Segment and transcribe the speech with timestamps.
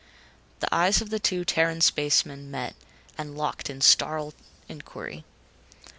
[0.61, 2.73] The eyes of the two Terran spacemen met
[3.19, 4.33] and locked in startled
[4.67, 5.25] inquiry.